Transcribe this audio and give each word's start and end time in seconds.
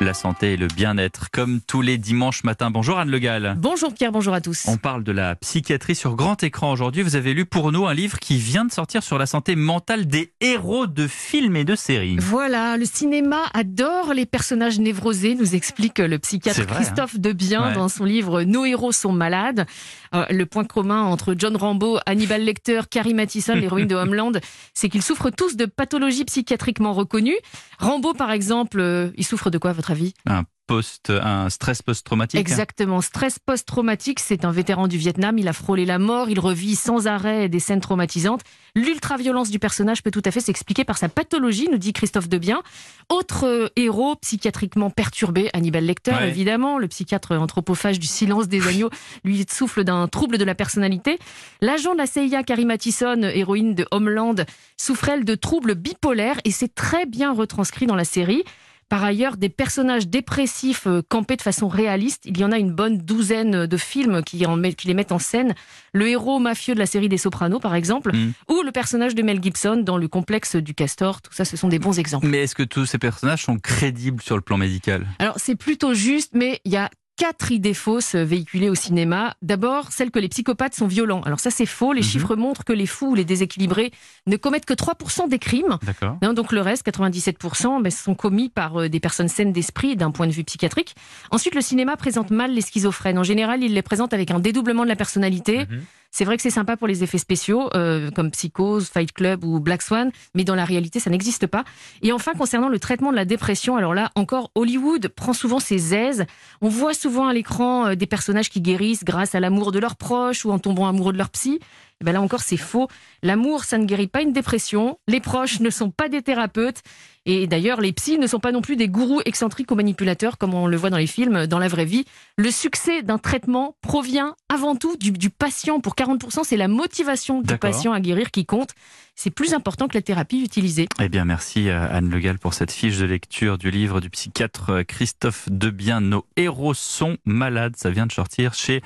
la 0.00 0.14
santé 0.14 0.54
et 0.54 0.56
le 0.56 0.66
bien-être, 0.66 1.30
comme 1.30 1.60
tous 1.60 1.82
les 1.82 1.98
dimanches 1.98 2.42
matins. 2.42 2.70
Bonjour 2.70 2.98
Anne 2.98 3.10
Le 3.10 3.18
Gall. 3.18 3.54
Bonjour 3.58 3.92
Pierre, 3.92 4.12
bonjour 4.12 4.32
à 4.32 4.40
tous. 4.40 4.64
On 4.66 4.78
parle 4.78 5.04
de 5.04 5.12
la 5.12 5.36
psychiatrie 5.36 5.94
sur 5.94 6.16
grand 6.16 6.42
écran 6.42 6.72
aujourd'hui. 6.72 7.02
Vous 7.02 7.16
avez 7.16 7.34
lu 7.34 7.44
pour 7.44 7.70
nous 7.70 7.86
un 7.86 7.92
livre 7.92 8.18
qui 8.18 8.38
vient 8.38 8.64
de 8.64 8.72
sortir 8.72 9.02
sur 9.02 9.18
la 9.18 9.26
santé 9.26 9.56
mentale 9.56 10.06
des 10.06 10.32
héros 10.40 10.86
de 10.86 11.06
films 11.06 11.56
et 11.56 11.64
de 11.64 11.74
séries. 11.74 12.16
Voilà, 12.18 12.78
le 12.78 12.86
cinéma 12.86 13.40
adore 13.52 14.14
les 14.14 14.24
personnages 14.24 14.78
névrosés, 14.80 15.34
nous 15.34 15.54
explique 15.54 15.98
le 15.98 16.18
psychiatre 16.18 16.62
vrai, 16.62 16.72
hein. 16.72 16.74
Christophe 16.76 17.18
Debien 17.18 17.68
Ouais. 17.68 17.74
dans 17.74 17.88
son 17.88 18.04
livre 18.04 18.42
Nos 18.42 18.64
héros 18.64 18.92
sont 18.92 19.12
malades. 19.12 19.66
Euh, 20.14 20.24
le 20.30 20.46
point 20.46 20.64
commun 20.64 21.02
entre 21.02 21.34
John 21.36 21.56
Rambo, 21.56 21.98
Hannibal 22.06 22.42
Lecter, 22.42 22.80
Carrie 22.90 23.12
Mathison, 23.14 23.54
l'héroïne 23.54 23.86
de 23.86 23.94
Homeland, 23.96 24.32
c'est 24.72 24.88
qu'ils 24.88 25.02
souffrent 25.02 25.30
tous 25.30 25.56
de 25.56 25.66
pathologies 25.66 26.24
psychiatriquement 26.24 26.94
reconnues. 26.94 27.36
Rambo, 27.78 28.14
par 28.14 28.30
exemple, 28.30 28.80
euh, 28.80 29.10
il 29.16 29.24
souffre 29.26 29.50
de 29.50 29.58
quoi 29.58 29.72
votre 29.90 30.02
avis 30.02 30.14
Un 30.26 30.44
post, 30.66 31.10
un 31.10 31.50
stress 31.50 31.82
post-traumatique. 31.82 32.38
Exactement. 32.38 33.00
Stress 33.00 33.40
post-traumatique, 33.40 34.20
c'est 34.20 34.44
un 34.44 34.52
vétéran 34.52 34.86
du 34.86 34.98
Vietnam. 34.98 35.36
Il 35.36 35.48
a 35.48 35.52
frôlé 35.52 35.84
la 35.84 35.98
mort, 35.98 36.30
il 36.30 36.38
revit 36.38 36.76
sans 36.76 37.08
arrêt 37.08 37.48
des 37.48 37.58
scènes 37.58 37.80
traumatisantes. 37.80 38.42
L'ultra-violence 38.76 39.50
du 39.50 39.58
personnage 39.58 40.04
peut 40.04 40.12
tout 40.12 40.22
à 40.24 40.30
fait 40.30 40.38
s'expliquer 40.38 40.84
par 40.84 40.96
sa 40.96 41.08
pathologie, 41.08 41.68
nous 41.72 41.78
dit 41.78 41.92
Christophe 41.92 42.28
Debien. 42.28 42.62
Autre 43.08 43.48
euh, 43.48 43.68
héros 43.74 44.14
psychiatriquement 44.14 44.90
perturbé, 44.90 45.50
Hannibal 45.54 45.84
Lecter, 45.84 46.12
Ouais. 46.12 46.28
évidemment, 46.28 46.78
le 46.78 46.86
psychiatre 46.86 47.32
anthropophage 47.36 47.98
du 47.98 48.06
silence 48.06 48.46
des 48.46 48.68
agneaux, 48.68 48.90
lui 49.24 49.44
souffle 49.50 49.82
d'un 49.82 50.06
trouble 50.06 50.38
de 50.38 50.44
la 50.44 50.54
personnalité. 50.54 51.18
L'agent 51.60 51.94
de 51.94 51.98
la 51.98 52.06
CIA, 52.06 52.44
Carrie 52.44 52.64
Mathison, 52.64 53.22
héroïne 53.22 53.74
de 53.74 53.86
Homeland, 53.90 54.36
souffre 54.76 55.08
elle 55.08 55.24
de 55.24 55.34
troubles 55.34 55.74
bipolaires 55.74 56.38
et 56.44 56.52
c'est 56.52 56.72
très 56.72 57.06
bien 57.06 57.32
retranscrit 57.32 57.86
dans 57.86 57.96
la 57.96 58.04
série. 58.04 58.44
Par 58.90 59.02
ailleurs, 59.04 59.36
des 59.38 59.48
personnages 59.48 60.06
dépressifs 60.08 60.86
euh, 60.86 61.00
campés 61.08 61.36
de 61.36 61.42
façon 61.42 61.68
réaliste, 61.68 62.22
il 62.26 62.36
y 62.38 62.44
en 62.44 62.52
a 62.52 62.58
une 62.58 62.72
bonne 62.72 62.98
douzaine 62.98 63.64
de 63.66 63.76
films 63.78 64.22
qui, 64.22 64.44
en 64.44 64.56
met- 64.56 64.74
qui 64.74 64.88
les 64.88 64.94
mettent 64.94 65.12
en 65.12 65.18
scène. 65.20 65.54
Le 65.94 66.08
héros 66.08 66.40
mafieux 66.40 66.74
de 66.74 66.78
la 66.80 66.86
série 66.86 67.08
des 67.08 67.16
Sopranos, 67.16 67.60
par 67.60 67.74
exemple, 67.76 68.10
Mm. 68.14 68.32
ou 68.50 68.62
le 68.62 68.72
personnage 68.72 69.14
de 69.14 69.22
Mel 69.22 69.40
Gibson 69.42 69.76
dans 69.76 69.96
le 69.96 70.08
complexe 70.08 70.56
du 70.56 70.74
Castor. 70.74 71.22
Tout 71.22 71.32
ça, 71.32 71.44
ce 71.44 71.56
sont 71.56 71.68
des 71.68 71.78
bons 71.78 71.98
exemples. 71.98 72.26
Mais 72.26 72.42
est-ce 72.42 72.54
que 72.56 72.64
tous 72.64 72.84
ces 72.84 72.98
personnages 72.98 73.44
sont 73.44 73.58
crédibles 73.58 74.20
sur 74.20 74.34
le 74.34 74.42
plan 74.42 74.56
médical? 74.58 75.06
Alors, 75.20 75.36
c'est 75.38 75.56
plutôt 75.56 75.94
juste, 75.94 76.32
mais 76.34 76.60
il 76.64 76.72
y 76.72 76.76
a 76.76 76.90
quatre 77.20 77.52
idées 77.52 77.74
fausses 77.74 78.14
véhiculées 78.14 78.70
au 78.70 78.74
cinéma. 78.74 79.34
D'abord, 79.42 79.92
celle 79.92 80.10
que 80.10 80.18
les 80.18 80.28
psychopathes 80.30 80.74
sont 80.74 80.86
violents. 80.86 81.20
Alors 81.26 81.38
ça, 81.38 81.50
c'est 81.50 81.66
faux. 81.66 81.92
Les 81.92 82.00
Mhm. 82.00 82.06
chiffres 82.06 82.34
montrent 82.34 82.64
que 82.64 82.72
les 82.72 82.86
fous 82.86 83.08
ou 83.10 83.14
les 83.14 83.26
déséquilibrés 83.26 83.92
ne 84.26 84.36
commettent 84.38 84.64
que 84.64 84.72
3% 84.72 85.28
des 85.28 85.38
crimes. 85.38 85.76
D'accord. 85.82 86.16
Hein, 86.22 86.32
donc 86.32 86.50
le 86.50 86.62
reste, 86.62 86.82
97%, 86.82 87.78
ben, 87.82 87.90
sont 87.92 88.14
commis 88.14 88.48
par 88.48 88.80
euh, 88.80 88.88
des 88.88 89.00
personnes 89.00 89.28
saines 89.28 89.52
d'esprit 89.52 89.96
d'un 89.96 90.10
point 90.12 90.26
de 90.26 90.32
vue 90.32 90.44
psychiatrique. 90.44 90.94
Ensuite, 91.30 91.54
le 91.54 91.60
cinéma 91.60 91.98
présente 91.98 92.30
mal 92.30 92.54
les 92.54 92.62
schizophrènes. 92.62 93.18
En 93.18 93.22
général, 93.22 93.62
il 93.62 93.74
les 93.74 93.82
présente 93.82 94.14
avec 94.14 94.30
un 94.30 94.38
dédoublement 94.40 94.84
de 94.84 94.88
la 94.88 94.96
personnalité. 94.96 95.66
Mhm. 95.66 95.82
C'est 96.10 96.24
vrai 96.24 96.36
que 96.36 96.42
c'est 96.42 96.50
sympa 96.50 96.76
pour 96.76 96.88
les 96.88 97.04
effets 97.04 97.18
spéciaux, 97.18 97.70
euh, 97.74 98.10
comme 98.10 98.30
Psychose, 98.32 98.88
Fight 98.88 99.12
Club 99.12 99.44
ou 99.44 99.60
Black 99.60 99.82
Swan, 99.82 100.10
mais 100.34 100.42
dans 100.42 100.56
la 100.56 100.64
réalité, 100.64 100.98
ça 100.98 101.08
n'existe 101.08 101.46
pas. 101.46 101.64
Et 102.02 102.12
enfin, 102.12 102.32
concernant 102.34 102.68
le 102.68 102.80
traitement 102.80 103.10
de 103.12 103.16
la 103.16 103.24
dépression, 103.24 103.76
alors 103.76 103.94
là, 103.94 104.10
encore, 104.16 104.50
Hollywood 104.56 105.08
prend 105.08 105.32
souvent 105.32 105.60
ses 105.60 105.94
aises. 105.94 106.26
On 106.60 106.68
voit 106.68 106.94
souvent 106.94 107.28
à 107.28 107.32
l'écran 107.32 107.86
euh, 107.86 107.94
des 107.94 108.06
personnages 108.06 108.50
qui 108.50 108.60
guérissent 108.60 109.04
grâce 109.04 109.34
à 109.34 109.40
l'amour 109.40 109.70
de 109.70 109.78
leurs 109.78 109.96
proches 109.96 110.44
ou 110.44 110.50
en 110.50 110.58
tombant 110.58 110.88
amoureux 110.88 111.12
de 111.12 111.18
leur 111.18 111.30
psy. 111.30 111.60
Et 112.00 112.04
ben 112.04 112.12
là 112.12 112.22
encore, 112.22 112.40
c'est 112.40 112.56
faux. 112.56 112.88
L'amour, 113.22 113.64
ça 113.64 113.76
ne 113.76 113.84
guérit 113.84 114.06
pas 114.06 114.22
une 114.22 114.32
dépression. 114.32 114.98
Les 115.06 115.20
proches 115.20 115.60
ne 115.60 115.68
sont 115.68 115.90
pas 115.90 116.08
des 116.08 116.22
thérapeutes. 116.22 116.82
Et 117.26 117.46
d'ailleurs, 117.46 117.82
les 117.82 117.92
psys 117.92 118.18
ne 118.18 118.26
sont 118.26 118.40
pas 118.40 118.52
non 118.52 118.62
plus 118.62 118.76
des 118.76 118.88
gourous 118.88 119.20
excentriques 119.26 119.70
ou 119.70 119.74
manipulateurs, 119.74 120.38
comme 120.38 120.54
on 120.54 120.66
le 120.66 120.76
voit 120.78 120.88
dans 120.88 120.96
les 120.96 121.06
films, 121.06 121.46
dans 121.46 121.58
la 121.58 121.68
vraie 121.68 121.84
vie. 121.84 122.06
Le 122.38 122.50
succès 122.50 123.02
d'un 123.02 123.18
traitement 123.18 123.76
provient 123.82 124.34
avant 124.48 124.74
tout 124.74 124.96
du, 124.96 125.12
du 125.12 125.28
patient. 125.28 125.80
Pour 125.80 125.94
40%, 125.94 126.44
c'est 126.44 126.56
la 126.56 126.68
motivation 126.68 127.42
du 127.42 127.58
patient 127.58 127.92
à 127.92 128.00
guérir 128.00 128.30
qui 128.30 128.46
compte. 128.46 128.70
C'est 129.14 129.30
plus 129.30 129.52
important 129.52 129.86
que 129.86 129.98
la 129.98 130.00
thérapie 130.00 130.42
utilisée. 130.42 130.88
Eh 130.98 131.10
bien, 131.10 131.26
merci 131.26 131.68
euh, 131.68 131.86
Anne 131.92 132.08
Le 132.08 132.20
Gall 132.20 132.38
pour 132.38 132.54
cette 132.54 132.72
fiche 132.72 132.96
de 132.96 133.04
lecture 133.04 133.58
du 133.58 133.70
livre 133.70 134.00
du 134.00 134.08
psychiatre 134.08 134.70
euh, 134.70 134.82
Christophe 134.82 135.46
Debien. 135.50 136.00
Nos 136.00 136.24
héros 136.36 136.72
sont 136.72 137.18
malades. 137.26 137.76
Ça 137.76 137.90
vient 137.90 138.06
de 138.06 138.12
sortir 138.12 138.54
chez 138.54 138.82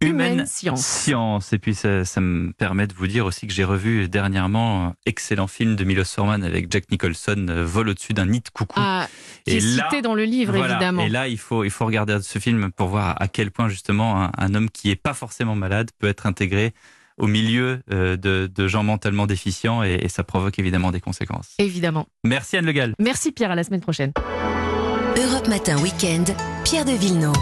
Humaine 0.00 0.32
Humaine 0.32 0.46
Science. 0.46 0.84
Science. 0.84 1.52
Et 1.52 1.58
puis, 1.58 1.76
ça, 1.76 2.04
ça 2.04 2.20
me 2.20 2.39
permet 2.56 2.86
de 2.86 2.94
vous 2.94 3.06
dire 3.06 3.26
aussi 3.26 3.46
que 3.46 3.52
j'ai 3.52 3.64
revu 3.64 4.08
dernièrement 4.08 4.86
un 4.88 4.94
excellent 5.06 5.46
film 5.46 5.76
de 5.76 5.84
Milos 5.84 6.04
Forman 6.04 6.42
avec 6.44 6.70
Jack 6.70 6.90
Nicholson, 6.90 7.46
euh, 7.48 7.64
Vol 7.64 7.88
au-dessus 7.88 8.12
d'un 8.12 8.26
nid 8.26 8.40
de 8.40 8.48
coucou. 8.50 8.78
Ah, 8.80 9.06
qui 9.46 9.54
Et 9.54 9.56
est 9.58 9.76
là, 9.76 9.88
cité 9.90 10.02
dans 10.02 10.14
le 10.14 10.24
livre, 10.24 10.54
Voilà. 10.56 10.74
évidemment. 10.74 11.02
Et 11.02 11.08
là, 11.08 11.28
il 11.28 11.38
faut, 11.38 11.64
il 11.64 11.70
faut 11.70 11.86
regarder 11.86 12.18
ce 12.22 12.38
film 12.38 12.70
pour 12.72 12.88
voir 12.88 13.14
à 13.20 13.28
quel 13.28 13.50
point, 13.50 13.68
justement, 13.68 14.22
un, 14.24 14.30
un 14.36 14.54
homme 14.54 14.70
qui 14.70 14.90
est 14.90 14.96
pas 14.96 15.14
forcément 15.14 15.54
malade 15.54 15.90
peut 15.98 16.08
être 16.08 16.26
intégré 16.26 16.72
au 17.18 17.26
milieu 17.26 17.80
euh, 17.92 18.16
de, 18.16 18.50
de 18.54 18.68
gens 18.68 18.82
mentalement 18.82 19.26
déficients 19.26 19.82
et, 19.82 19.98
et 20.02 20.08
ça 20.08 20.24
provoque 20.24 20.58
évidemment 20.58 20.90
des 20.90 21.00
conséquences. 21.00 21.50
Évidemment. 21.58 22.06
Merci 22.24 22.56
Anne 22.56 22.66
Le 22.66 22.72
Gall. 22.72 22.94
Merci 22.98 23.32
Pierre, 23.32 23.50
à 23.50 23.54
la 23.54 23.64
semaine 23.64 23.80
prochaine. 23.82 24.12
Europe 25.16 25.48
Matin 25.48 25.76
Weekend, 25.82 26.34
Pierre 26.64 26.84
de 26.86 26.92
Villeneuve. 26.92 27.36